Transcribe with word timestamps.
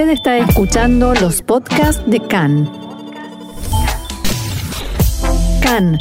Usted 0.00 0.12
está 0.12 0.38
escuchando 0.38 1.12
los 1.12 1.42
podcasts 1.42 2.02
de 2.06 2.20
CAN. 2.26 2.72
CAN, 5.60 5.98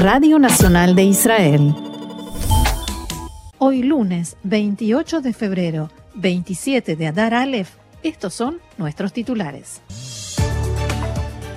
Radio 0.00 0.38
Nacional 0.38 0.94
de 0.94 1.02
Israel. 1.02 1.74
Hoy 3.58 3.82
lunes 3.82 4.36
28 4.44 5.22
de 5.22 5.32
febrero, 5.32 5.90
27 6.14 6.94
de 6.94 7.08
Adar 7.08 7.34
Aleph, 7.34 7.70
estos 8.04 8.32
son 8.32 8.60
nuestros 8.78 9.12
titulares. 9.12 9.80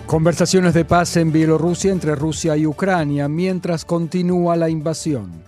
Conversaciones 0.08 0.74
de 0.74 0.86
paz 0.86 1.18
en 1.18 1.32
Bielorrusia 1.32 1.92
entre 1.92 2.16
Rusia 2.16 2.58
y 2.58 2.66
Ucrania 2.66 3.28
mientras 3.28 3.86
continúa 3.86 4.56
la 4.56 4.70
invasión. 4.70 5.47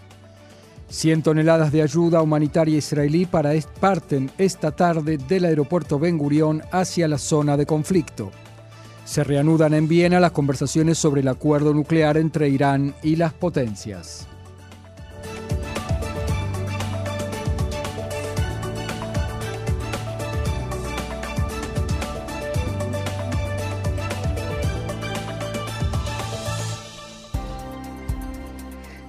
100 0.89 1.23
toneladas 1.23 1.71
de 1.71 1.81
ayuda 1.81 2.21
humanitaria 2.21 2.77
israelí 2.77 3.25
para 3.25 3.53
parten 3.79 4.31
esta 4.37 4.71
tarde 4.71 5.17
del 5.17 5.45
aeropuerto 5.45 5.99
Ben 5.99 6.17
Gurión 6.17 6.63
hacia 6.71 7.07
la 7.07 7.17
zona 7.17 7.57
de 7.57 7.65
conflicto. 7.65 8.31
Se 9.05 9.23
reanudan 9.23 9.73
en 9.73 9.87
Viena 9.87 10.19
las 10.19 10.31
conversaciones 10.31 10.97
sobre 10.97 11.21
el 11.21 11.27
acuerdo 11.27 11.73
nuclear 11.73 12.17
entre 12.17 12.49
Irán 12.49 12.93
y 13.01 13.15
las 13.15 13.33
potencias. 13.33 14.27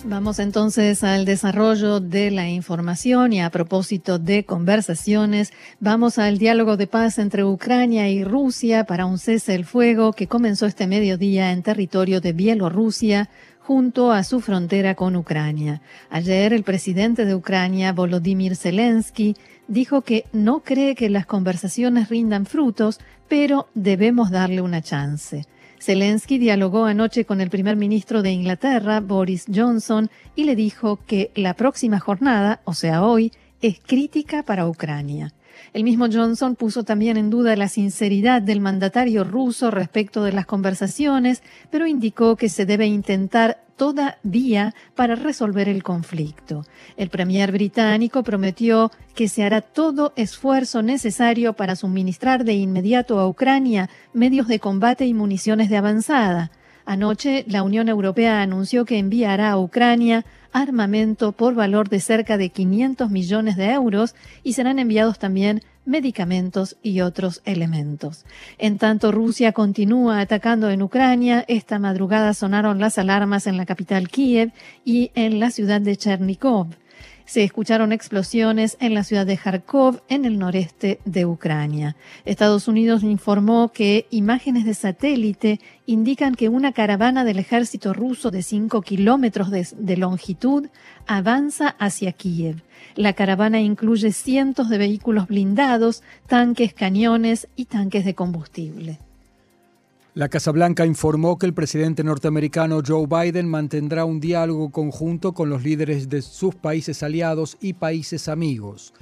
Vamos 0.05 0.39
entonces 0.39 1.05
al 1.05 1.27
desarrollo 1.27 2.01
de 2.01 2.31
la 2.31 2.49
información 2.49 3.35
y 3.35 3.43
a 3.43 3.51
propósito 3.51 4.19
de 4.19 4.45
conversaciones, 4.45 5.53
vamos 5.79 6.19
al 6.19 6.39
diálogo 6.39 6.79
de 6.79 6.87
paz 6.87 7.19
entre 7.19 7.45
Ucrania 7.45 8.09
y 8.09 8.25
Rusia 8.25 8.85
para 8.85 9.05
un 9.05 9.19
cese 9.19 9.55
el 9.55 9.67
fuego 9.67 10.15
que 10.15 10.27
comenzó 10.27 10.65
este 10.65 10.87
mediodía 10.87 11.53
en 11.53 11.63
territorio 11.63 12.23
de 12.23 12.33
Bielorrusia 12.33 13.29
junto 13.61 14.11
a 14.11 14.25
su 14.25 14.41
frontera 14.41 14.95
con 14.95 15.17
Ucrania. 15.17 15.83
Ayer 16.09 16.55
el 16.55 16.63
presidente 16.63 17.27
de 17.27 17.35
Ucrania, 17.35 17.93
Volodymyr 17.93 18.57
Zelensky, 18.57 19.37
dijo 19.69 20.01
que 20.01 20.25
no 20.33 20.61
cree 20.61 20.95
que 20.95 21.11
las 21.11 21.27
conversaciones 21.27 22.09
rindan 22.09 22.47
frutos, 22.47 23.01
pero 23.29 23.69
debemos 23.75 24.31
darle 24.31 24.63
una 24.63 24.81
chance. 24.81 25.47
Zelensky 25.81 26.37
dialogó 26.39 26.85
anoche 26.85 27.25
con 27.25 27.41
el 27.41 27.49
primer 27.49 27.77
ministro 27.77 28.23
de 28.23 28.31
Inglaterra, 28.31 29.01
Boris 29.01 29.47
Johnson, 29.53 30.11
y 30.37 30.45
le 30.45 30.55
dijo 30.55 30.99
que 31.07 31.31
la 31.35 31.55
próxima 31.55 31.99
jornada, 31.99 32.61
o 32.65 32.75
sea 32.75 33.03
hoy, 33.03 33.33
es 33.63 33.81
crítica 33.81 34.43
para 34.43 34.69
Ucrania. 34.69 35.33
El 35.73 35.85
mismo 35.85 36.07
Johnson 36.13 36.57
puso 36.57 36.85
también 36.85 37.17
en 37.17 37.31
duda 37.31 37.57
la 37.57 37.69
sinceridad 37.69 38.43
del 38.43 38.61
mandatario 38.61 39.25
ruso 39.25 39.71
respecto 39.71 40.23
de 40.25 40.33
las 40.33 40.47
conversaciones, 40.47 41.43
pero 41.71 41.87
indicó 41.87 42.37
que 42.37 42.49
se 42.49 42.67
debe 42.67 42.87
intentar 42.87 43.65
toda 43.77 44.19
vía 44.23 44.75
para 44.95 45.15
resolver 45.15 45.67
el 45.67 45.83
conflicto. 45.83 46.67
El 46.99 47.09
premier 47.09 47.51
británico 47.51 48.23
prometió 48.23 48.93
que 49.15 49.27
se 49.27 49.43
hará 49.43 49.63
todo 49.63 50.13
esfuerzo 50.17 50.83
necesario 50.83 51.55
para 51.55 51.77
suministrar 51.77 52.45
de 52.45 52.53
inmediato 52.53 53.19
a 53.19 53.27
Ucrania 53.27 53.89
medios 54.13 54.49
de 54.49 54.61
combate 54.61 55.07
y 55.07 55.15
municiones 55.15 55.71
de 55.71 55.79
avanzada. 55.79 56.51
Anoche, 56.85 57.45
la 57.47 57.63
Unión 57.63 57.89
Europea 57.89 58.43
anunció 58.43 58.85
que 58.85 58.99
enviará 58.99 59.51
a 59.53 59.59
Ucrania 59.59 60.27
armamento 60.53 61.33
por 61.33 61.55
valor 61.55 61.89
de 61.89 62.01
cerca 62.01 62.37
de 62.37 62.51
500 62.51 63.11
millones 63.11 63.57
de 63.57 63.71
euros 63.73 64.15
y 64.43 64.55
serán 64.55 64.79
enviados 64.79 65.19
también 65.19 65.63
medicamentos 65.85 66.77
y 66.83 67.01
otros 67.01 67.43
elementos. 67.45 68.25
En 68.59 68.79
tanto, 68.79 69.13
Rusia 69.13 69.53
continúa 69.53 70.21
atacando 70.21 70.71
en 70.71 70.83
Ucrania. 70.83 71.45
Esta 71.49 71.79
madrugada 71.79 72.35
sonaron 72.35 72.79
las 72.79 72.99
alarmas 72.99 73.47
en 73.47 73.57
la 73.57 73.67
capital 73.67 74.09
Kiev 74.09 74.53
y 74.85 75.11
en 75.15 75.41
la 75.41 75.51
ciudad 75.51 75.81
de 75.81 75.97
Chernikov. 75.97 76.69
Se 77.31 77.45
escucharon 77.45 77.93
explosiones 77.93 78.77
en 78.81 78.93
la 78.93 79.05
ciudad 79.05 79.25
de 79.25 79.37
Kharkov, 79.37 80.03
en 80.09 80.25
el 80.25 80.37
noreste 80.37 80.99
de 81.05 81.27
Ucrania. 81.27 81.95
Estados 82.25 82.67
Unidos 82.67 83.05
informó 83.05 83.71
que 83.71 84.09
imágenes 84.11 84.65
de 84.65 84.75
satélite 84.75 85.61
indican 85.87 86.35
que 86.35 86.49
una 86.49 86.73
caravana 86.73 87.25
del 87.25 87.39
ejército 87.39 87.93
ruso 87.95 88.33
de 88.33 88.43
5 88.43 88.83
kilómetros 88.83 89.53
de, 89.53 89.65
de 89.79 89.97
longitud 89.97 90.71
avanza 91.07 91.69
hacia 91.79 92.11
Kiev. 92.11 92.65
La 92.97 93.13
caravana 93.13 93.61
incluye 93.61 94.11
cientos 94.11 94.69
de 94.69 94.79
vehículos 94.79 95.29
blindados, 95.29 96.03
tanques, 96.27 96.75
cañones 96.75 97.47
y 97.55 97.67
tanques 97.67 98.05
de 98.05 98.17
combustible. 98.17 98.99
La 100.13 100.29
Casa 100.29 100.51
Blanca 100.51 100.85
informó 100.85 101.39
que 101.39 101.47
el 101.47 101.55
presidente 101.55 102.03
norteamericano 102.03 102.83
Joe 102.85 103.07
Biden 103.07 103.49
mantendrá 103.49 104.05
un 104.05 104.19
diálogo 104.19 104.71
conjunto 104.71 105.33
con 105.35 105.49
los 105.49 105.63
líderes 105.63 106.09
de 106.09 106.21
sus 106.21 106.57
países 106.57 107.05
aliados 107.05 107.57
y 107.61 107.75
países 107.75 108.27
amigos. 108.27 108.93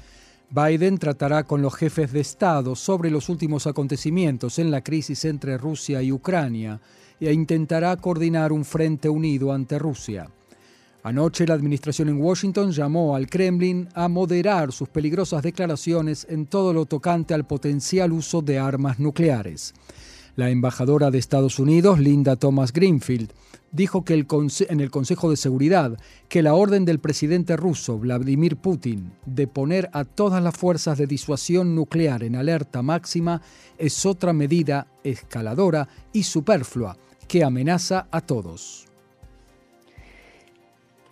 Biden 0.50 0.98
tratará 0.98 1.44
con 1.44 1.62
los 1.62 1.74
jefes 1.74 2.12
de 2.12 2.20
Estado 2.20 2.76
sobre 2.76 3.10
los 3.10 3.30
últimos 3.30 3.66
acontecimientos 3.66 4.58
en 4.58 4.70
la 4.70 4.82
crisis 4.82 5.24
entre 5.24 5.56
Rusia 5.56 6.02
y 6.02 6.12
Ucrania 6.12 6.78
e 7.18 7.32
intentará 7.32 7.96
coordinar 7.96 8.52
un 8.52 8.66
frente 8.66 9.08
unido 9.08 9.50
ante 9.50 9.78
Rusia. 9.78 10.28
Anoche 11.04 11.46
la 11.46 11.54
administración 11.54 12.10
en 12.10 12.20
Washington 12.20 12.70
llamó 12.70 13.16
al 13.16 13.28
Kremlin 13.30 13.88
a 13.94 14.08
moderar 14.08 14.72
sus 14.72 14.90
peligrosas 14.90 15.42
declaraciones 15.42 16.26
en 16.28 16.44
todo 16.44 16.74
lo 16.74 16.84
tocante 16.84 17.32
al 17.32 17.46
potencial 17.46 18.12
uso 18.12 18.42
de 18.42 18.58
armas 18.58 18.98
nucleares. 18.98 19.72
La 20.38 20.50
embajadora 20.50 21.10
de 21.10 21.18
Estados 21.18 21.58
Unidos, 21.58 21.98
Linda 21.98 22.36
Thomas 22.36 22.72
Greenfield, 22.72 23.32
dijo 23.72 24.04
que 24.04 24.14
en 24.14 24.80
el 24.80 24.90
Consejo 24.92 25.30
de 25.30 25.36
Seguridad 25.36 25.98
que 26.28 26.44
la 26.44 26.54
orden 26.54 26.84
del 26.84 27.00
presidente 27.00 27.56
ruso 27.56 27.98
Vladimir 27.98 28.56
Putin 28.56 29.10
de 29.26 29.48
poner 29.48 29.90
a 29.92 30.04
todas 30.04 30.40
las 30.40 30.56
fuerzas 30.56 30.96
de 30.96 31.08
disuasión 31.08 31.74
nuclear 31.74 32.22
en 32.22 32.36
alerta 32.36 32.82
máxima 32.82 33.42
es 33.78 34.06
otra 34.06 34.32
medida 34.32 34.86
escaladora 35.02 35.88
y 36.12 36.22
superflua 36.22 36.96
que 37.26 37.42
amenaza 37.42 38.06
a 38.12 38.20
todos. 38.20 38.86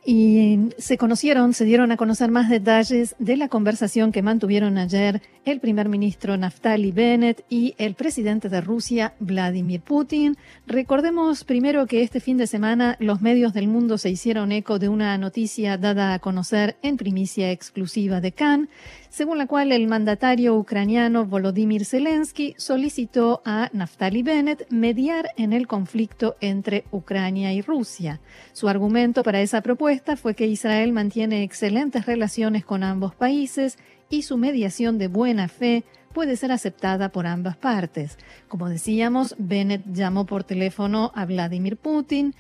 Y 0.09 0.69
se 0.79 0.99
conocieron, 0.99 1.53
se 1.53 1.65
dieron 1.65 1.91
a 1.91 1.97
conocer 1.97 2.31
más 2.31 2.49
detalles 2.49 3.17
de 3.19 3.37
la 3.37 3.49
conversación 3.49 4.13
que 4.13 4.23
mantuvieron 4.23 4.79
ayer 4.79 5.21
el 5.45 5.59
primer 5.59 5.89
ministro 5.89 6.37
Naftali 6.37 6.93
Bennett 6.93 7.45
y 7.49 7.75
el 7.77 7.95
presidente 7.95 8.49
de 8.49 8.61
Rusia, 8.61 9.15
Vladimir 9.19 9.81
Putin. 9.81 10.37
Recordemos 10.69 11.43
primero 11.43 11.87
que 11.87 12.03
este 12.03 12.21
fin 12.21 12.37
de 12.37 12.47
semana 12.47 12.97
los 13.01 13.21
medios 13.21 13.53
del 13.53 13.67
mundo 13.67 13.99
se 13.99 14.11
hicieron 14.11 14.53
eco 14.53 14.79
de 14.79 14.89
una 14.89 15.19
noticia 15.19 15.77
dada 15.77 16.15
a 16.15 16.21
conocer 16.21 16.77
en 16.83 16.97
primicia 16.99 17.51
exclusiva 17.51 18.21
de 18.21 18.31
Cannes, 18.31 18.69
según 19.17 19.39
la 19.39 19.47
cual 19.47 19.73
el 19.73 19.87
mandatario 19.87 20.55
ucraniano 20.57 21.25
Volodymyr 21.25 21.87
Zelensky 21.87 22.55
solicitó 22.59 23.41
a 23.47 23.71
Naftali 23.73 24.23
Bennett 24.23 24.71
mediar 24.71 25.31
en 25.39 25.55
el 25.55 25.67
conflicto 25.67 26.37
entre 26.43 26.85
Ucrania 26.91 27.51
y 27.55 27.63
Rusia. 27.63 28.21
Su 28.53 28.69
argumento 28.69 29.23
para 29.23 29.41
esa 29.41 29.63
propuesta 29.63 30.19
fue 30.19 30.35
que 30.35 30.47
Israel 30.47 30.93
mantiene 30.93 31.45
excelentes 31.45 32.05
relaciones 32.05 32.67
con 32.67 32.83
ambos 32.83 33.15
países 33.15 33.79
y 34.11 34.21
su 34.21 34.37
mediación 34.37 34.99
de 34.99 35.09
buena 35.09 35.49
fe 35.49 35.85
puede 36.13 36.37
ser 36.37 36.53
aceptada 36.53 37.09
por 37.09 37.27
ambas 37.27 37.57
partes. 37.57 38.19
Como 38.49 38.69
decíamos, 38.69 39.35
Bennett 39.39 39.83
llamó 39.91 40.27
por 40.27 40.45
teléfono 40.45 41.11
a 41.15 41.25
Vladimir 41.25 41.79
Putin. 41.79 42.35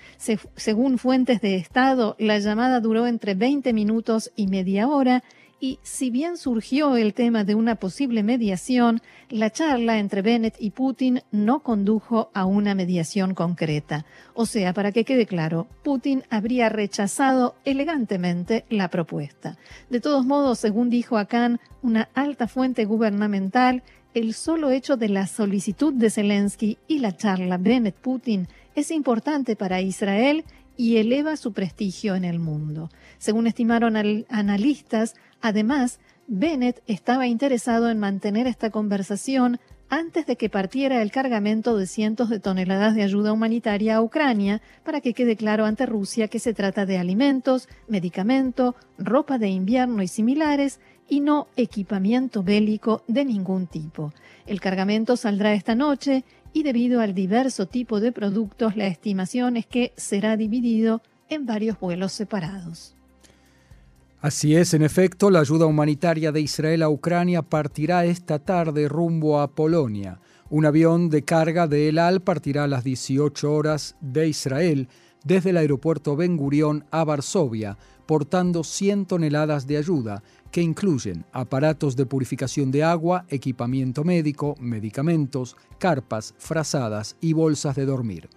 según 0.56 0.98
fuentes 0.98 1.41
de 1.41 1.56
Estado, 1.56 2.16
la 2.19 2.38
llamada 2.38 2.81
duró 2.81 3.06
entre 3.06 3.34
20 3.34 3.72
minutos 3.72 4.31
y 4.36 4.47
media 4.48 4.88
hora 4.88 5.25
y 5.58 5.78
si 5.82 6.10
bien 6.10 6.36
surgió 6.36 6.96
el 6.96 7.14
tema 7.14 7.44
de 7.44 7.54
una 7.54 7.76
posible 7.76 8.22
mediación, 8.22 9.00
la 9.30 9.50
charla 9.50 9.98
entre 9.98 10.22
Bennett 10.22 10.56
y 10.58 10.70
Putin 10.70 11.22
no 11.32 11.60
condujo 11.60 12.30
a 12.34 12.44
una 12.44 12.74
mediación 12.74 13.34
concreta. 13.34 14.04
O 14.34 14.44
sea, 14.44 14.74
para 14.74 14.92
que 14.92 15.04
quede 15.04 15.26
claro, 15.26 15.66
Putin 15.82 16.24
habría 16.28 16.68
rechazado 16.68 17.54
elegantemente 17.64 18.64
la 18.68 18.88
propuesta. 18.88 19.56
De 19.88 20.00
todos 20.00 20.26
modos, 20.26 20.58
según 20.58 20.91
dijo 20.91 21.16
Khan, 21.26 21.59
una 21.82 22.09
alta 22.14 22.48
fuente 22.48 22.84
gubernamental, 22.84 23.82
el 24.14 24.34
solo 24.34 24.70
hecho 24.70 24.97
de 24.97 25.09
la 25.09 25.26
solicitud 25.26 25.92
de 25.92 26.10
Zelensky 26.10 26.78
y 26.86 27.00
la 27.00 27.16
charla 27.16 27.59
Bennett-Putin 27.59 28.48
es 28.74 28.91
importante 28.91 29.56
para 29.56 29.80
Israel 29.80 30.44
y 30.76 30.98
eleva 30.98 31.36
su 31.36 31.52
prestigio 31.52 32.14
en 32.14 32.24
el 32.24 32.38
mundo. 32.38 32.91
Según 33.18 33.47
estimaron 33.47 33.97
analistas, 34.28 35.14
además, 35.41 36.00
Bennett 36.28 36.83
estaba 36.86 37.27
interesado 37.27 37.88
en 37.88 37.98
mantener 37.98 38.47
esta 38.47 38.71
conversación 38.71 39.60
antes 39.88 40.27
de 40.27 40.36
que 40.36 40.50
partiera 40.50 41.00
el 41.00 41.12
cargamento 41.12 41.77
de 41.77 41.86
cientos 41.86 42.28
de 42.28 42.41
toneladas 42.41 42.94
de 42.94 43.03
ayuda 43.03 43.33
humanitaria 43.33 43.97
a 43.97 44.03
Ucrania, 44.03 44.60
para 44.84 45.00
que 45.00 45.15
quede 45.15 45.36
claro 45.36 45.65
ante 45.65 45.86
Rusia 45.86 46.28
que 46.28 46.41
se 46.41 46.54
trata 46.54 46.86
de 46.86 46.98
alimentos, 46.98 47.68
medicamento, 47.86 48.74
ropa 48.98 49.38
de 49.38 49.48
invierno 49.48 50.03
y 50.03 50.09
similares, 50.09 50.80
y 51.09 51.21
no 51.21 51.47
equipamiento 51.56 52.42
bélico 52.42 53.04
de 53.06 53.24
ningún 53.24 53.68
tipo. 53.68 54.12
El 54.44 54.60
cargamento 54.60 55.16
saldrá 55.16 55.53
esta 55.53 55.77
noche 55.77 56.24
y 56.53 56.65
debido 56.65 57.00
al 57.00 57.15
diverso 57.15 57.66
tipo 57.66 58.00
de 58.00 58.10
productos, 58.10 58.77
la 58.77 58.88
estimación 58.88 59.56
es 59.56 59.66
que 59.66 59.92
será 59.97 60.36
dividido 60.36 61.03
en 61.28 61.47
varios 61.47 61.78
vuelos 61.78 62.12
separados. 62.12 62.97
Así 64.21 64.57
es, 64.57 64.72
en 64.72 64.83
efecto, 64.83 65.30
la 65.30 65.41
ayuda 65.41 65.66
humanitaria 65.66 66.33
de 66.33 66.41
Israel 66.41 66.83
a 66.83 66.89
Ucrania 66.89 67.42
partirá 67.42 68.07
esta 68.07 68.39
tarde 68.39 68.89
rumbo 68.89 69.41
a 69.41 69.54
Polonia. 69.54 70.21
Un 70.48 70.65
avión 70.65 71.10
de 71.10 71.22
carga 71.22 71.66
de 71.66 71.89
El 71.89 71.98
Al 71.98 72.22
partirá 72.22 72.65
a 72.65 72.68
las 72.68 72.83
18 72.83 73.53
horas 73.53 73.95
de 74.01 74.28
Israel 74.28 74.89
desde 75.24 75.51
el 75.51 75.59
aeropuerto 75.59 76.16
Ben 76.16 76.36
Gurión 76.36 76.84
a 76.91 77.04
Varsovia, 77.04 77.77
portando 78.07 78.65
100 78.65 79.07
toneladas 79.07 79.66
de 79.66 79.77
ayuda, 79.77 80.22
que 80.51 80.62
incluyen 80.62 81.27
aparatos 81.33 81.95
de 81.95 82.07
purificación 82.07 82.71
de 82.71 82.84
agua, 82.84 83.27
equipamiento 83.28 84.03
médico, 84.03 84.54
medicamentos, 84.59 85.57
carpas, 85.78 86.34
frazadas 86.39 87.16
y 87.21 87.34
bolsas 87.34 87.77
de 87.77 87.84
dormir. 87.84 88.30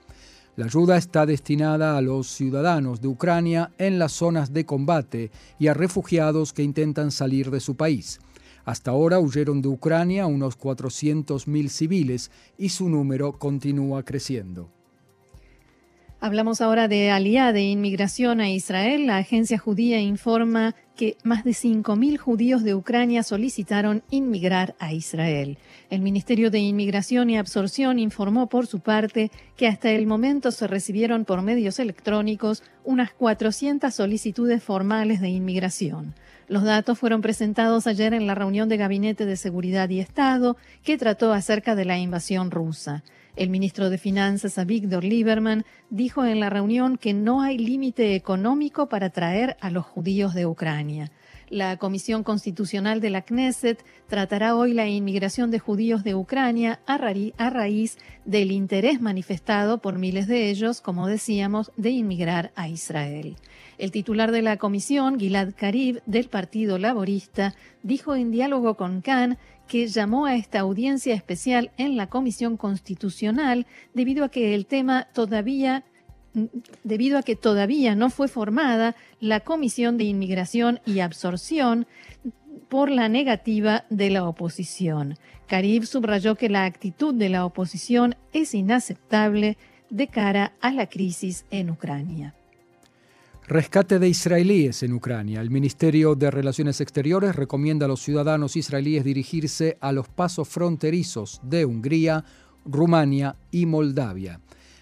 La 0.55 0.65
ayuda 0.65 0.97
está 0.97 1.25
destinada 1.25 1.97
a 1.97 2.01
los 2.01 2.27
ciudadanos 2.27 3.01
de 3.01 3.07
Ucrania 3.07 3.71
en 3.77 3.99
las 3.99 4.11
zonas 4.11 4.51
de 4.51 4.65
combate 4.65 5.31
y 5.57 5.67
a 5.67 5.73
refugiados 5.73 6.53
que 6.53 6.63
intentan 6.63 7.11
salir 7.11 7.51
de 7.51 7.59
su 7.59 7.75
país. 7.75 8.19
Hasta 8.65 8.91
ahora 8.91 9.19
huyeron 9.19 9.61
de 9.61 9.69
Ucrania 9.69 10.25
unos 10.27 10.59
400.000 10.59 11.69
civiles 11.69 12.31
y 12.57 12.69
su 12.69 12.89
número 12.89 13.39
continúa 13.39 14.03
creciendo. 14.03 14.78
Hablamos 16.21 16.59
ahora 16.59 16.89
de 16.89 17.11
Aliá 17.11 17.53
de 17.53 17.61
Inmigración 17.61 18.41
a 18.41 18.49
Israel. 18.49 19.07
La 19.07 19.15
agencia 19.15 19.57
judía 19.57 20.01
informa 20.01 20.75
que 20.97 21.15
más 21.23 21.45
de 21.45 21.51
5.000 21.51 22.17
judíos 22.17 22.61
de 22.61 22.75
Ucrania 22.75 23.23
solicitaron 23.23 24.03
inmigrar 24.09 24.75
a 24.79 24.91
Israel. 24.91 25.57
El 25.89 26.01
Ministerio 26.01 26.51
de 26.51 26.59
Inmigración 26.59 27.29
y 27.29 27.37
Absorción 27.37 27.99
informó 27.99 28.49
por 28.49 28.67
su 28.67 28.81
parte 28.81 29.31
que 29.55 29.67
hasta 29.67 29.91
el 29.91 30.07
momento 30.07 30.51
se 30.51 30.67
recibieron 30.67 31.23
por 31.23 31.41
medios 31.41 31.79
electrónicos 31.79 32.63
unas 32.83 33.11
400 33.11 33.93
solicitudes 33.93 34.61
formales 34.61 35.21
de 35.21 35.29
inmigración. 35.29 36.15
Los 36.49 36.63
datos 36.65 36.99
fueron 36.99 37.21
presentados 37.21 37.87
ayer 37.87 38.13
en 38.13 38.27
la 38.27 38.35
reunión 38.35 38.67
de 38.67 38.75
Gabinete 38.75 39.25
de 39.25 39.37
Seguridad 39.37 39.87
y 39.87 40.01
Estado 40.01 40.57
que 40.83 40.97
trató 40.97 41.31
acerca 41.31 41.75
de 41.75 41.85
la 41.85 41.97
invasión 41.97 42.51
rusa. 42.51 43.05
El 43.39 43.49
ministro 43.49 43.89
de 43.89 43.97
Finanzas, 43.97 44.57
Avigdor 44.57 45.05
Lieberman, 45.05 45.63
dijo 45.89 46.25
en 46.25 46.41
la 46.41 46.49
reunión 46.49 46.97
que 46.97 47.13
no 47.13 47.41
hay 47.41 47.57
límite 47.57 48.13
económico 48.13 48.89
para 48.89 49.11
traer 49.11 49.55
a 49.61 49.69
los 49.69 49.85
judíos 49.85 50.33
de 50.33 50.45
Ucrania. 50.45 51.09
La 51.49 51.77
Comisión 51.77 52.23
Constitucional 52.23 53.01
de 53.01 53.09
la 53.09 53.23
Knesset 53.23 53.83
tratará 54.07 54.55
hoy 54.55 54.73
la 54.73 54.87
inmigración 54.87 55.49
de 55.49 55.57
judíos 55.57 56.03
de 56.03 56.13
Ucrania 56.13 56.79
a, 56.85 56.97
raíz 56.97 57.97
del 58.23 58.51
interés 58.51 59.01
manifestado 59.01 59.79
por 59.79 59.97
miles 59.97 60.27
de 60.27 60.51
ellos, 60.51 60.79
como 60.79 61.07
decíamos, 61.07 61.71
de 61.75 61.89
inmigrar 61.89 62.51
a 62.55 62.69
Israel. 62.69 63.35
El 63.79 63.89
titular 63.89 64.31
de 64.31 64.43
la 64.43 64.57
comisión, 64.57 65.19
Gilad 65.19 65.53
Karib, 65.57 66.03
del 66.05 66.29
Partido 66.29 66.77
Laborista, 66.77 67.55
dijo 67.81 68.15
en 68.15 68.29
diálogo 68.29 68.75
con 68.75 69.01
Khan 69.01 69.39
que 69.67 69.87
llamó 69.87 70.27
a 70.27 70.35
esta 70.35 70.59
audiencia 70.59 71.15
especial 71.15 71.71
en 71.77 71.97
la 71.97 72.07
Comisión 72.07 72.57
Constitucional 72.57 73.65
debido 73.95 74.23
a 74.23 74.29
que 74.29 74.53
el 74.53 74.67
tema 74.67 75.07
todavía 75.13 75.83
debido 76.83 77.17
a 77.17 77.23
que 77.23 77.35
todavía 77.35 77.95
no 77.95 78.09
fue 78.09 78.27
formada 78.27 78.95
la 79.19 79.39
Comisión 79.41 79.97
de 79.97 80.05
Inmigración 80.05 80.79
y 80.85 80.99
Absorción 80.99 81.87
por 82.69 82.89
la 82.89 83.09
negativa 83.09 83.85
de 83.89 84.09
la 84.09 84.25
oposición. 84.25 85.17
Karib 85.47 85.85
subrayó 85.85 86.35
que 86.35 86.49
la 86.49 86.65
actitud 86.65 87.13
de 87.13 87.29
la 87.29 87.45
oposición 87.45 88.15
es 88.33 88.53
inaceptable 88.53 89.57
de 89.89 90.07
cara 90.07 90.53
a 90.61 90.71
la 90.71 90.87
crisis 90.87 91.45
en 91.49 91.71
Ucrania. 91.71 92.35
Rescate 93.47 93.97
de 93.97 94.07
israelíes 94.07 94.83
en 94.83 94.93
Ucrania. 94.93 95.41
El 95.41 95.49
Ministerio 95.49 96.13
de 96.13 96.29
Relaciones 96.29 96.81
Exteriores 96.81 97.35
recomienda 97.35 97.87
a 97.87 97.89
los 97.89 98.03
ciudadanos 98.03 98.55
israelíes 98.55 99.03
dirigirse 99.03 99.75
a 99.81 99.91
los 99.91 100.07
pasos 100.07 100.47
fronterizos 100.47 101.41
de 101.41 101.65
Hungría, 101.65 102.23
Rumania 102.63 103.35
y 103.49 103.65
Moldavia, 103.65 104.39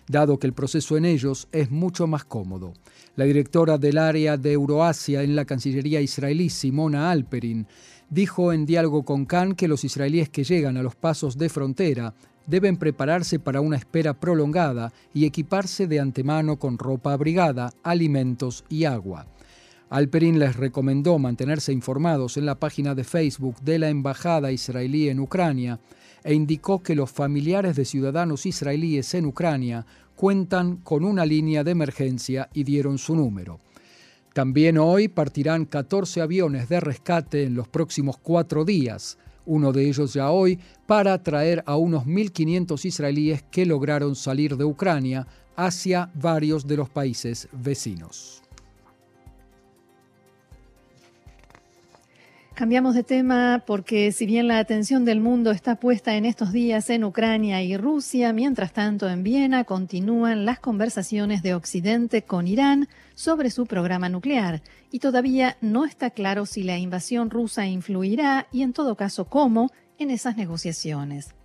dado 0.07 0.39
que 0.39 0.47
el 0.47 0.53
proceso 0.53 0.97
en 0.97 1.05
ellos 1.05 1.47
es 1.51 1.69
mucho 1.69 2.07
más 2.07 2.23
cómodo. 2.25 2.73
La 3.15 3.25
directora 3.25 3.77
del 3.77 3.97
área 3.97 4.37
de 4.37 4.53
Euroasia 4.53 5.23
en 5.23 5.35
la 5.35 5.45
Cancillería 5.45 6.01
israelí, 6.01 6.49
Simona 6.49 7.11
Alperin, 7.11 7.67
dijo 8.09 8.53
en 8.53 8.65
diálogo 8.65 9.03
con 9.03 9.25
Khan 9.25 9.53
que 9.55 9.67
los 9.67 9.83
israelíes 9.83 10.29
que 10.29 10.43
llegan 10.43 10.77
a 10.77 10.83
los 10.83 10.95
pasos 10.95 11.37
de 11.37 11.49
frontera 11.49 12.13
deben 12.45 12.77
prepararse 12.77 13.39
para 13.39 13.59
una 13.59 13.75
espera 13.75 14.13
prolongada 14.13 14.93
y 15.13 15.25
equiparse 15.25 15.87
de 15.87 15.99
antemano 15.99 16.57
con 16.57 16.77
ropa 16.77 17.11
abrigada, 17.11 17.73
alimentos 17.83 18.63
y 18.69 18.85
agua. 18.85 19.27
Alperin 19.89 20.39
les 20.39 20.55
recomendó 20.55 21.17
mantenerse 21.17 21.71
informados 21.71 22.37
en 22.37 22.45
la 22.45 22.55
página 22.55 22.95
de 22.95 23.03
Facebook 23.03 23.59
de 23.61 23.79
la 23.79 23.89
Embajada 23.89 24.51
israelí 24.51 25.09
en 25.09 25.19
Ucrania 25.19 25.79
e 26.23 26.33
indicó 26.33 26.81
que 26.81 26.95
los 26.95 27.11
familiares 27.11 27.75
de 27.75 27.85
ciudadanos 27.85 28.45
israelíes 28.45 29.13
en 29.13 29.25
Ucrania 29.25 29.85
cuentan 30.15 30.77
con 30.77 31.03
una 31.03 31.25
línea 31.25 31.63
de 31.63 31.71
emergencia 31.71 32.49
y 32.53 32.63
dieron 32.63 32.97
su 32.97 33.15
número. 33.15 33.59
También 34.33 34.77
hoy 34.77 35.07
partirán 35.07 35.65
14 35.65 36.21
aviones 36.21 36.69
de 36.69 36.79
rescate 36.79 37.43
en 37.43 37.55
los 37.55 37.67
próximos 37.67 38.17
cuatro 38.17 38.65
días 38.65 39.17
uno 39.47 39.71
de 39.71 39.87
ellos 39.87 40.13
ya 40.13 40.29
hoy, 40.29 40.59
para 40.85 41.23
traer 41.23 41.63
a 41.65 41.77
unos 41.77 42.05
1.500 42.05 42.85
israelíes 42.85 43.43
que 43.49 43.65
lograron 43.65 44.15
salir 44.15 44.57
de 44.57 44.65
Ucrania 44.65 45.25
hacia 45.55 46.11
varios 46.13 46.67
de 46.67 46.77
los 46.77 46.89
países 46.89 47.47
vecinos. 47.51 48.43
Cambiamos 52.57 52.95
de 52.95 53.03
tema 53.03 53.61
porque 53.67 54.11
si 54.11 54.25
bien 54.25 54.47
la 54.47 54.57
atención 54.57 55.05
del 55.05 55.21
mundo 55.21 55.51
está 55.51 55.75
puesta 55.75 56.15
en 56.15 56.25
estos 56.25 56.51
días 56.51 56.89
en 56.89 57.03
Ucrania 57.03 57.61
y 57.61 57.77
Rusia, 57.77 58.33
mientras 58.33 58.73
tanto 58.73 59.07
en 59.07 59.21
Viena 59.21 59.63
continúan 59.63 60.43
las 60.43 60.57
conversaciones 60.57 61.43
de 61.43 61.53
Occidente 61.53 62.23
con 62.23 62.47
Irán 62.47 62.89
sobre 63.13 63.51
su 63.51 63.67
programa 63.67 64.09
nuclear 64.09 64.63
y 64.89 64.97
todavía 64.97 65.55
no 65.61 65.85
está 65.85 66.09
claro 66.09 66.47
si 66.47 66.63
la 66.63 66.79
invasión 66.79 67.29
rusa 67.29 67.67
influirá 67.67 68.47
y 68.51 68.63
en 68.63 68.73
todo 68.73 68.95
caso 68.95 69.25
cómo 69.25 69.69
en 69.99 70.09
esas 70.09 70.35
negociaciones. 70.35 71.35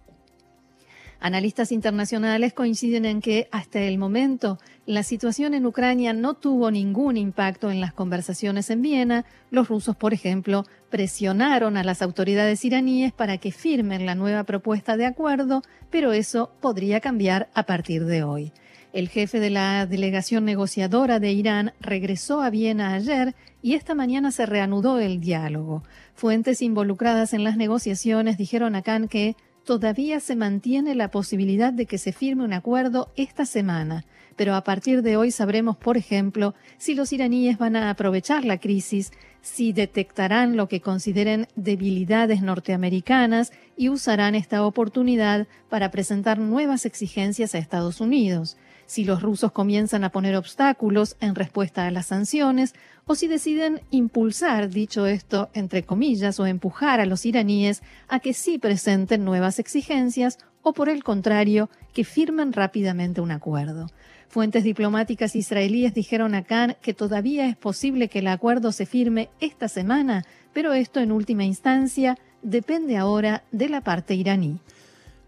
Analistas 1.25 1.71
internacionales 1.71 2.52
coinciden 2.52 3.05
en 3.05 3.21
que 3.21 3.47
hasta 3.52 3.79
el 3.79 3.97
momento 3.97 4.59
la 4.87 5.05
situación 5.05 5.55
en 5.55 5.64
Ucrania 5.67 6.12
no 6.12 6.35
tuvo 6.35 6.73
ningún 6.73 7.17
impacto 7.17 7.71
en 7.71 7.81
las 7.81 7.93
conversaciones 7.93 8.71
en 8.71 8.83
Viena. 8.83 9.25
Los 9.49 9.69
rusos, 9.69 9.95
por 9.95 10.14
ejemplo, 10.14 10.64
presionaron 10.91 11.76
a 11.76 11.85
las 11.85 12.02
autoridades 12.02 12.64
iraníes 12.64 13.12
para 13.12 13.38
que 13.38 13.52
firmen 13.52 14.05
la 14.05 14.17
nueva 14.17 14.43
propuesta 14.43 14.97
de 14.97 15.07
acuerdo, 15.07 15.62
pero 15.91 16.12
eso 16.12 16.50
podría 16.61 16.99
cambiar 16.99 17.50
a 17.55 17.67
partir 17.67 18.05
de 18.05 18.25
hoy. 18.25 18.52
El 18.93 19.09
jefe 19.09 19.38
de 19.38 19.50
la 19.50 19.87
delegación 19.87 20.45
negociadora 20.45 21.21
de 21.21 21.31
Irán 21.31 21.73
regresó 21.79 22.43
a 22.43 22.50
Viena 22.50 22.95
ayer 22.95 23.37
y 23.62 23.75
esta 23.75 23.95
mañana 23.95 24.33
se 24.33 24.45
reanudó 24.45 24.99
el 24.99 25.21
diálogo. 25.21 25.85
Fuentes 26.17 26.62
involucradas 26.62 27.33
en 27.33 27.45
las 27.45 27.57
negociaciones 27.57 28.38
dijeron 28.38 28.75
a 28.75 28.83
Khan 28.83 29.07
que 29.07 29.37
todavía 29.64 30.21
se 30.21 30.37
mantiene 30.37 30.95
la 30.95 31.11
posibilidad 31.11 31.73
de 31.73 31.87
que 31.87 31.99
se 31.99 32.12
firme 32.12 32.45
un 32.45 32.52
acuerdo 32.52 33.12
esta 33.16 33.47
semana, 33.47 34.04
pero 34.37 34.54
a 34.54 34.64
partir 34.64 35.02
de 35.02 35.16
hoy 35.16 35.31
sabremos, 35.31 35.76
por 35.76 35.97
ejemplo, 35.97 36.54
si 36.78 36.95
los 36.95 37.12
iraníes 37.12 37.59
van 37.59 37.76
a 37.76 37.90
aprovechar 37.90 38.45
la 38.45 38.59
crisis, 38.59 39.12
si 39.40 39.73
detectarán 39.73 40.57
lo 40.57 40.69
que 40.69 40.81
consideren 40.81 41.49
debilidades 41.57 42.42
norteamericanas 42.42 43.52
y 43.76 43.88
usarán 43.88 44.35
esta 44.35 44.64
oportunidad 44.64 45.47
para 45.69 45.90
presentar 45.90 46.38
nuevas 46.38 46.87
exigencias 46.87 47.54
a 47.54 47.59
Estados 47.59 48.00
Unidos 48.00 48.57
si 48.93 49.07
los 49.07 49.23
rusos 49.23 49.53
comienzan 49.53 50.05
a 50.05 50.11
poner 50.11 50.37
obstáculos 50.37 51.17
en 51.19 51.35
respuesta 51.35 51.87
a 51.87 51.91
las 51.91 52.09
sanciones 52.09 52.75
o 53.07 53.15
si 53.15 53.27
deciden 53.27 53.81
impulsar, 53.91 54.69
dicho 54.69 55.07
esto 55.07 55.49
entre 55.55 55.83
comillas, 55.83 56.39
o 56.39 56.47
empujar 56.47 57.01
a 57.01 57.07
los 57.07 57.25
iraníes 57.25 57.83
a 58.09 58.21
que 58.21 58.35
sí 58.35 58.59
presenten 58.59 59.25
nuevas 59.25 59.59
exigencias 59.59 60.37
o 60.61 60.75
por 60.75 60.91
el 60.91 61.05
contrario, 61.05 61.71
que 61.95 62.05
firmen 62.05 62.53
rápidamente 62.53 63.23
un 63.23 63.31
acuerdo. 63.31 63.87
Fuentes 64.29 64.63
diplomáticas 64.63 65.37
israelíes 65.37 65.95
dijeron 65.95 66.35
a 66.35 66.45
Khan 66.45 66.77
que 66.83 66.93
todavía 66.93 67.47
es 67.47 67.57
posible 67.57 68.09
que 68.09 68.19
el 68.19 68.29
acuerdo 68.29 68.73
se 68.73 68.85
firme 68.85 69.31
esta 69.41 69.69
semana, 69.69 70.27
pero 70.53 70.75
esto 70.75 71.01
en 71.01 71.13
última 71.13 71.45
instancia 71.45 72.19
depende 72.43 72.99
ahora 72.99 73.43
de 73.53 73.71
la 73.71 73.81
parte 73.81 74.15
iraní. 74.15 74.59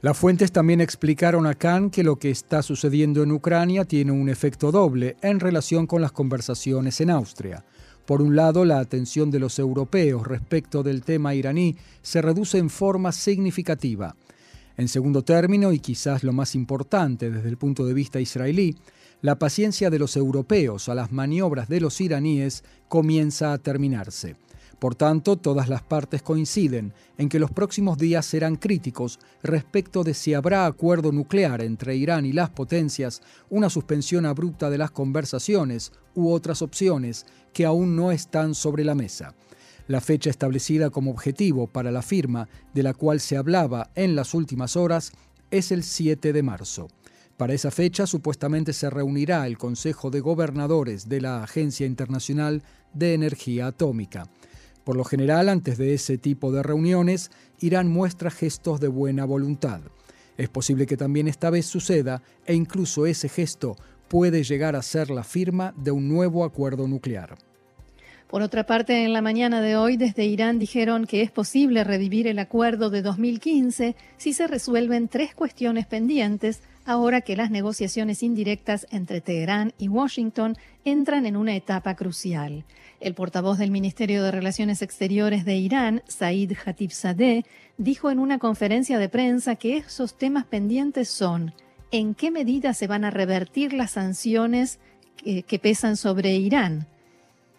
Las 0.05 0.19
fuentes 0.19 0.53
también 0.53 0.83
explicaron 0.83 1.47
a 1.47 1.55
Khan 1.55 1.89
que 1.89 2.05
lo 2.05 2.17
que 2.17 2.29
está 2.29 2.63
sucediendo 2.63 3.23
en 3.23 3.33
Ucrania 3.33 3.87
tiene 3.87 4.13
un 4.13 4.29
efecto 4.29 4.71
doble 4.71 5.17
en 5.23 5.41
relación 5.41 5.87
con 5.87 6.03
las 6.03 6.13
conversaciones 6.13 7.01
en 7.01 7.09
Austria. 7.09 7.65
Por 8.05 8.21
un 8.21 8.37
lado, 8.37 8.67
la 8.67 8.81
atención 8.81 9.31
de 9.31 9.39
los 9.39 9.59
europeos 9.59 10.27
respecto 10.27 10.83
del 10.83 11.01
tema 11.01 11.35
iraní 11.35 11.79
se 12.03 12.21
reduce 12.21 12.59
en 12.59 12.69
forma 12.69 13.13
significativa. 13.13 14.15
En 14.77 14.89
segundo 14.89 15.23
término, 15.23 15.73
y 15.73 15.79
quizás 15.79 16.23
lo 16.23 16.35
más 16.35 16.55
importante 16.55 17.31
desde 17.31 17.49
el 17.49 17.57
punto 17.57 17.87
de 17.87 17.95
vista 17.95 18.21
israelí, 18.21 18.77
la 19.23 19.39
paciencia 19.39 19.89
de 19.89 20.01
los 20.01 20.19
europeos 20.19 20.91
a 20.91 20.95
las 20.95 21.13
maniobras 21.13 21.71
de 21.71 21.81
los 21.81 21.99
iraníes 22.03 22.63
comienza 22.89 23.55
a 23.55 23.59
terminarse. 23.59 24.37
Por 24.85 24.97
tanto, 24.97 25.39
todas 25.39 25.71
las 25.71 25.81
partes 25.81 26.21
coinciden 26.21 26.93
en 27.17 27.31
que 27.31 27.39
los 27.39 27.51
próximos 27.51 27.97
días 27.97 28.27
serán 28.27 28.57
críticos 28.57 29.19
respecto 29.43 30.05
de 30.05 30.13
si 30.13 30.35
habrá 30.35 30.67
acuerdo 30.67 31.11
nuclear 31.11 31.63
entre 31.63 31.97
Irán 31.97 32.27
y 32.27 32.35
las 32.35 32.51
potencias, 32.51 33.23
una 33.49 33.71
suspensión 33.71 34.27
abrupta 34.27 34.69
de 34.69 34.77
las 34.77 34.91
conversaciones 34.91 35.91
u 36.15 36.29
otras 36.29 36.61
opciones 36.61 37.25
que 37.55 37.65
aún 37.65 37.97
no 37.97 38.13
están 38.13 38.55
sobre 38.55 38.85
la 38.85 38.95
mesa. 38.95 39.35
La 39.87 40.03
fecha 40.03 40.29
establecida 40.29 40.91
como 40.91 41.13
objetivo 41.13 41.67
para 41.67 41.91
la 41.91 42.03
firma, 42.03 42.51
de 42.75 42.83
la 42.83 42.93
cual 42.93 43.21
se 43.21 43.39
hablaba 43.39 43.89
en 43.95 44.15
las 44.15 44.35
últimas 44.35 44.77
horas, 44.77 45.13
es 45.51 45.73
el 45.73 45.83
7 45.83 46.35
de 46.35 46.43
marzo. 46.43 46.89
Para 47.39 47.55
esa 47.55 47.71
fecha 47.71 48.07
supuestamente 48.07 48.75
se 48.75 48.91
reunirá 48.91 49.47
el 49.47 49.57
Consejo 49.57 50.11
de 50.11 50.21
Gobernadores 50.21 51.09
de 51.09 51.23
la 51.23 51.43
Agencia 51.43 51.87
Internacional 51.87 52.63
de 52.93 53.15
Energía 53.15 53.69
Atómica. 53.69 54.29
Por 54.85 54.97
lo 54.97 55.05
general, 55.05 55.49
antes 55.49 55.79
de 55.79 55.95
ese 55.95 56.19
tipo 56.19 56.53
de 56.53 56.63
reuniones, 56.63 57.31
Irán 57.61 57.89
muestra 57.89 58.31
gestos 58.31 58.81
de 58.81 58.89
buena 58.89 59.25
voluntad. 59.25 59.81
Es 60.37 60.49
posible 60.49 60.87
que 60.87 60.97
también 60.97 61.27
esta 61.27 61.51
vez 61.51 61.67
suceda 61.67 62.23
e 62.45 62.55
incluso 62.55 63.07
ese 63.07 63.29
gesto 63.29 63.77
puede 64.09 64.43
llegar 64.43 64.77
a 64.77 64.83
ser 64.83 65.11
la 65.11 65.25
firma 65.25 65.73
de 65.77 65.91
un 65.91 66.09
nuevo 66.09 66.45
acuerdo 66.45 66.87
nuclear. 66.87 67.37
Por 68.29 68.43
otra 68.43 68.67
parte, 68.67 69.05
en 69.05 69.13
la 69.13 69.23
mañana 69.23 69.61
de 69.61 69.77
hoy 69.77 69.97
desde 69.97 70.25
Irán 70.25 70.59
dijeron 70.59 71.07
que 71.07 71.23
es 71.23 71.31
posible 71.31 71.85
revivir 71.85 72.27
el 72.27 72.39
acuerdo 72.39 72.91
de 72.91 73.01
2015 73.01 73.95
si 74.17 74.33
se 74.33 74.47
resuelven 74.49 75.09
tres 75.09 75.35
cuestiones 75.35 75.87
pendientes 75.87 76.61
ahora 76.85 77.21
que 77.21 77.37
las 77.37 77.51
negociaciones 77.51 78.23
indirectas 78.23 78.87
entre 78.91 79.21
Teherán 79.21 79.73
y 79.79 79.89
Washington 79.89 80.57
entran 80.85 81.27
en 81.27 81.37
una 81.37 81.57
etapa 81.57 81.95
crucial. 81.95 82.65
El 83.01 83.15
portavoz 83.15 83.59
del 83.59 83.71
Ministerio 83.71 84.23
de 84.23 84.31
Relaciones 84.31 84.83
Exteriores 84.83 85.45
de 85.45 85.57
Irán, 85.57 86.03
Said 86.07 86.53
Khatibzadeh, 86.53 87.45
dijo 87.79 88.11
en 88.11 88.19
una 88.19 88.39
conferencia 88.39 88.99
de 88.99 89.09
prensa 89.09 89.57
que 89.57 89.79
esos 89.79 90.17
temas 90.17 90.45
pendientes 90.45 91.09
son 91.09 91.55
en 91.91 92.15
qué 92.15 92.31
medida 92.31 92.75
se 92.75 92.87
van 92.87 93.05
a 93.05 93.11
revertir 93.11 93.73
las 93.73 93.93
sanciones 93.93 94.79
que 95.25 95.59
pesan 95.59 95.97
sobre 95.97 96.35
Irán, 96.35 96.89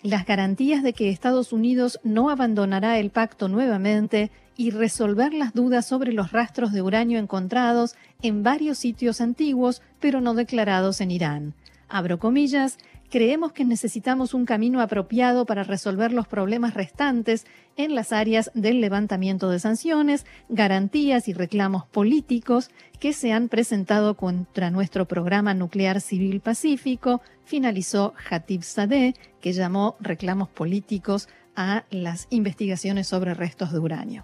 las 0.06 0.26
garantías 0.28 0.84
de 0.84 0.94
que 0.94 1.10
Estados 1.10 1.52
Unidos 1.52 2.00
no 2.04 2.30
abandonará 2.30 3.00
el 3.00 3.10
pacto 3.10 3.48
nuevamente 3.48 4.30
y 4.56 4.70
resolver 4.70 5.34
las 5.34 5.54
dudas 5.54 5.88
sobre 5.88 6.14
los 6.14 6.32
rastros 6.32 6.72
de 6.72 6.84
uranio 6.84 7.18
encontrados 7.18 7.96
en 8.22 8.44
varios 8.44 8.78
sitios 8.78 9.20
antiguos 9.20 9.82
pero 10.00 10.22
no 10.22 10.36
declarados 10.36 11.02
en 11.02 11.10
Irán. 11.10 11.54
Abro 11.90 12.20
comillas, 12.20 12.78
creemos 13.10 13.52
que 13.52 13.66
necesitamos 13.66 14.34
un 14.34 14.46
camino 14.46 14.82
apropiado 14.82 15.46
para 15.46 15.64
resolver 15.64 16.12
los 16.12 16.28
problemas 16.28 16.74
restantes 16.74 17.46
en 17.78 17.96
las 17.96 18.12
áreas 18.12 18.52
del 18.54 18.82
levantamiento 18.82 19.50
de 19.50 19.60
sanciones, 19.60 20.26
garantías 20.50 21.28
y 21.28 21.34
reclamos 21.34 21.86
políticos 21.86 22.70
que 23.00 23.14
se 23.14 23.32
han 23.32 23.50
presentado 23.50 24.16
contra 24.16 24.72
nuestro 24.72 25.08
programa 25.08 25.54
nuclear 25.54 26.02
civil 26.02 26.42
pacífico, 26.42 27.22
finalizó 27.44 28.14
Hatib 28.30 28.64
Sadeh, 28.64 29.14
que 29.42 29.54
llamó 29.54 29.96
reclamos 30.00 30.50
políticos 30.50 31.28
a 31.56 31.86
las 31.90 32.28
investigaciones 32.30 33.08
sobre 33.08 33.34
restos 33.34 33.72
de 33.72 33.80
uranio. 33.80 34.24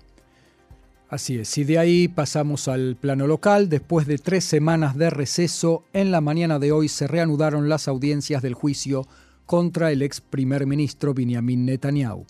Así 1.12 1.38
es, 1.38 1.58
y 1.58 1.66
de 1.66 1.78
ahí 1.78 2.08
pasamos 2.08 2.70
al 2.70 2.96
plano 2.96 3.28
local. 3.28 3.68
Después 3.68 4.08
de 4.08 4.18
tres 4.18 4.46
semanas 4.46 4.96
de 4.96 5.10
receso, 5.10 5.84
en 5.92 6.10
la 6.10 6.22
mañana 6.22 6.58
de 6.58 6.72
hoy 6.72 6.88
se 6.88 7.06
reanudaron 7.06 7.68
las 7.68 7.90
audiencias 7.90 8.42
del 8.42 8.54
juicio 8.54 9.06
contra 9.46 9.92
el 9.92 10.04
ex 10.04 10.22
primer 10.22 10.66
ministro 10.66 11.14
Benjamin 11.14 11.66
Netanyahu. 11.66 12.26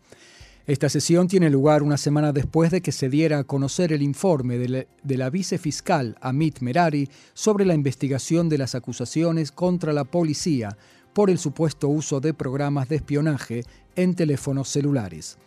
Esta 0.65 0.89
sesión 0.89 1.27
tiene 1.27 1.51
lugar 1.51 1.83
una 1.83 1.97
semana 1.97 2.31
después 2.31 2.71
de 2.71 2.81
que 2.81 2.91
se 2.91 3.07
diera 3.07 3.37
a 3.37 3.43
conocer 3.43 3.93
el 3.93 4.01
informe 4.01 4.57
de 4.57 4.67
la, 4.67 4.85
de 5.03 5.17
la 5.17 5.29
vicefiscal 5.29 6.17
Amit 6.19 6.61
Merari 6.61 7.07
sobre 7.35 7.65
la 7.65 7.75
investigación 7.75 8.49
de 8.49 8.57
las 8.57 8.73
acusaciones 8.73 9.51
contra 9.51 9.93
la 9.93 10.05
policía 10.05 10.75
por 11.13 11.29
el 11.29 11.37
supuesto 11.37 11.87
uso 11.87 12.19
de 12.19 12.33
programas 12.33 12.89
de 12.89 12.95
espionaje 12.95 13.63
en 13.95 14.15
teléfonos 14.15 14.69
celulares. 14.69 15.37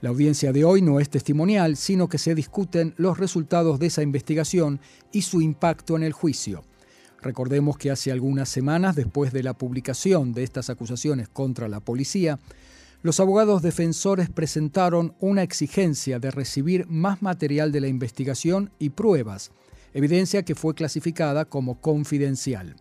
La 0.00 0.10
audiencia 0.10 0.52
de 0.52 0.64
hoy 0.64 0.80
no 0.80 1.00
es 1.00 1.10
testimonial, 1.10 1.76
sino 1.76 2.08
que 2.08 2.18
se 2.18 2.36
discuten 2.36 2.94
los 2.98 3.18
resultados 3.18 3.80
de 3.80 3.86
esa 3.86 4.02
investigación 4.02 4.80
y 5.10 5.22
su 5.22 5.40
impacto 5.42 5.96
en 5.96 6.04
el 6.04 6.12
juicio. 6.12 6.62
Recordemos 7.20 7.76
que 7.78 7.90
hace 7.90 8.12
algunas 8.12 8.48
semanas, 8.48 8.94
después 8.94 9.32
de 9.32 9.42
la 9.42 9.54
publicación 9.54 10.32
de 10.32 10.44
estas 10.44 10.70
acusaciones 10.70 11.28
contra 11.28 11.66
la 11.66 11.80
policía, 11.80 12.38
los 13.02 13.18
abogados 13.18 13.60
defensores 13.60 14.30
presentaron 14.30 15.14
una 15.18 15.42
exigencia 15.42 16.20
de 16.20 16.30
recibir 16.30 16.86
más 16.88 17.20
material 17.20 17.72
de 17.72 17.80
la 17.80 17.88
investigación 17.88 18.70
y 18.78 18.90
pruebas, 18.90 19.50
evidencia 19.94 20.44
que 20.44 20.54
fue 20.54 20.74
clasificada 20.74 21.44
como 21.44 21.80
confidencial. 21.80 22.76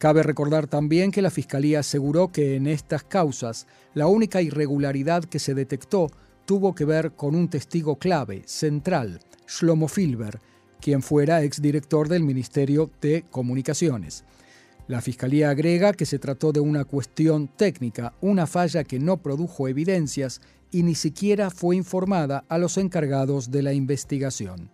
Cabe 0.00 0.22
recordar 0.22 0.66
también 0.66 1.10
que 1.10 1.20
la 1.20 1.30
Fiscalía 1.30 1.80
aseguró 1.80 2.32
que 2.32 2.56
en 2.56 2.66
estas 2.66 3.04
causas 3.04 3.66
la 3.92 4.06
única 4.06 4.40
irregularidad 4.40 5.24
que 5.24 5.38
se 5.38 5.52
detectó 5.52 6.06
tuvo 6.46 6.74
que 6.74 6.86
ver 6.86 7.12
con 7.12 7.34
un 7.34 7.50
testigo 7.50 7.96
clave, 7.96 8.42
central, 8.46 9.20
Shlomo 9.46 9.88
Filber, 9.88 10.40
quien 10.80 11.02
fuera 11.02 11.42
exdirector 11.42 12.08
del 12.08 12.22
Ministerio 12.22 12.90
de 13.02 13.26
Comunicaciones. 13.30 14.24
La 14.88 15.02
Fiscalía 15.02 15.50
agrega 15.50 15.92
que 15.92 16.06
se 16.06 16.18
trató 16.18 16.50
de 16.52 16.60
una 16.60 16.86
cuestión 16.86 17.48
técnica, 17.48 18.14
una 18.22 18.46
falla 18.46 18.84
que 18.84 18.98
no 18.98 19.18
produjo 19.18 19.68
evidencias 19.68 20.40
y 20.70 20.82
ni 20.82 20.94
siquiera 20.94 21.50
fue 21.50 21.76
informada 21.76 22.46
a 22.48 22.56
los 22.56 22.78
encargados 22.78 23.50
de 23.50 23.60
la 23.60 23.74
investigación. 23.74 24.70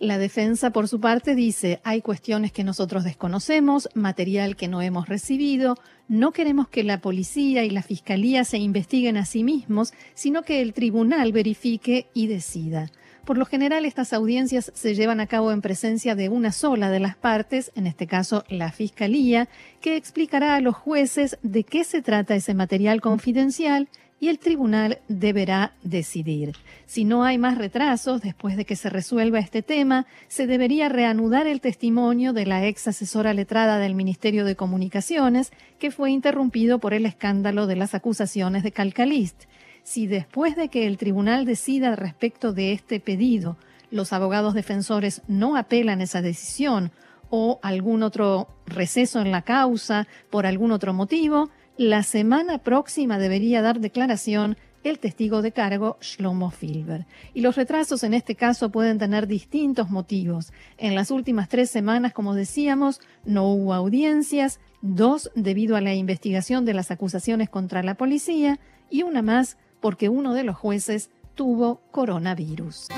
La 0.00 0.18
defensa, 0.18 0.70
por 0.70 0.88
su 0.88 1.00
parte, 1.00 1.34
dice, 1.34 1.80
hay 1.84 2.02
cuestiones 2.02 2.52
que 2.52 2.64
nosotros 2.64 3.04
desconocemos, 3.04 3.88
material 3.94 4.56
que 4.56 4.66
no 4.66 4.82
hemos 4.82 5.08
recibido, 5.08 5.76
no 6.08 6.32
queremos 6.32 6.68
que 6.68 6.82
la 6.82 7.00
policía 7.00 7.64
y 7.64 7.70
la 7.70 7.82
fiscalía 7.82 8.44
se 8.44 8.58
investiguen 8.58 9.16
a 9.16 9.24
sí 9.24 9.44
mismos, 9.44 9.92
sino 10.14 10.42
que 10.42 10.60
el 10.60 10.74
tribunal 10.74 11.32
verifique 11.32 12.08
y 12.12 12.26
decida. 12.26 12.90
Por 13.24 13.38
lo 13.38 13.46
general, 13.46 13.86
estas 13.86 14.12
audiencias 14.12 14.70
se 14.74 14.94
llevan 14.94 15.20
a 15.20 15.26
cabo 15.26 15.50
en 15.50 15.62
presencia 15.62 16.14
de 16.14 16.28
una 16.28 16.52
sola 16.52 16.90
de 16.90 17.00
las 17.00 17.16
partes, 17.16 17.72
en 17.74 17.86
este 17.86 18.06
caso 18.06 18.44
la 18.50 18.70
Fiscalía, 18.70 19.48
que 19.80 19.96
explicará 19.96 20.56
a 20.56 20.60
los 20.60 20.74
jueces 20.74 21.38
de 21.42 21.64
qué 21.64 21.84
se 21.84 22.02
trata 22.02 22.34
ese 22.34 22.52
material 22.52 23.00
confidencial 23.00 23.88
y 24.24 24.30
el 24.30 24.38
tribunal 24.38 25.00
deberá 25.06 25.74
decidir. 25.82 26.56
Si 26.86 27.04
no 27.04 27.24
hay 27.24 27.36
más 27.36 27.58
retrasos 27.58 28.22
después 28.22 28.56
de 28.56 28.64
que 28.64 28.74
se 28.74 28.88
resuelva 28.88 29.38
este 29.38 29.60
tema, 29.60 30.06
se 30.28 30.46
debería 30.46 30.88
reanudar 30.88 31.46
el 31.46 31.60
testimonio 31.60 32.32
de 32.32 32.46
la 32.46 32.66
ex 32.66 32.88
asesora 32.88 33.34
letrada 33.34 33.76
del 33.76 33.94
Ministerio 33.94 34.46
de 34.46 34.56
Comunicaciones, 34.56 35.52
que 35.78 35.90
fue 35.90 36.10
interrumpido 36.10 36.78
por 36.78 36.94
el 36.94 37.04
escándalo 37.04 37.66
de 37.66 37.76
las 37.76 37.94
acusaciones 37.94 38.62
de 38.62 38.72
Calcalist. 38.72 39.42
Si 39.82 40.06
después 40.06 40.56
de 40.56 40.70
que 40.70 40.86
el 40.86 40.96
tribunal 40.96 41.44
decida 41.44 41.94
respecto 41.94 42.54
de 42.54 42.72
este 42.72 43.00
pedido, 43.00 43.58
los 43.90 44.14
abogados 44.14 44.54
defensores 44.54 45.20
no 45.28 45.54
apelan 45.54 46.00
esa 46.00 46.22
decisión 46.22 46.92
o 47.28 47.58
algún 47.60 48.02
otro 48.02 48.48
receso 48.64 49.20
en 49.20 49.30
la 49.30 49.42
causa 49.42 50.08
por 50.30 50.46
algún 50.46 50.72
otro 50.72 50.94
motivo, 50.94 51.50
la 51.76 52.02
semana 52.02 52.58
próxima 52.58 53.18
debería 53.18 53.62
dar 53.62 53.80
declaración 53.80 54.56
el 54.84 54.98
testigo 54.98 55.42
de 55.42 55.52
cargo 55.52 55.96
Shlomo 56.00 56.50
Filber. 56.50 57.06
Y 57.32 57.40
los 57.40 57.56
retrasos 57.56 58.04
en 58.04 58.14
este 58.14 58.34
caso 58.34 58.70
pueden 58.70 58.98
tener 58.98 59.26
distintos 59.26 59.90
motivos. 59.90 60.52
En 60.76 60.94
las 60.94 61.10
últimas 61.10 61.48
tres 61.48 61.70
semanas, 61.70 62.12
como 62.12 62.34
decíamos, 62.34 63.00
no 63.24 63.48
hubo 63.48 63.72
audiencias, 63.72 64.60
dos 64.82 65.30
debido 65.34 65.76
a 65.76 65.80
la 65.80 65.94
investigación 65.94 66.64
de 66.64 66.74
las 66.74 66.90
acusaciones 66.90 67.48
contra 67.48 67.82
la 67.82 67.94
policía 67.94 68.60
y 68.90 69.02
una 69.02 69.22
más 69.22 69.56
porque 69.80 70.08
uno 70.08 70.34
de 70.34 70.44
los 70.44 70.56
jueces 70.56 71.10
tuvo 71.34 71.80
coronavirus. 71.90 72.88